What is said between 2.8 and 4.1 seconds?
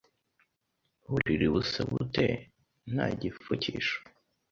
nta gipfukisho?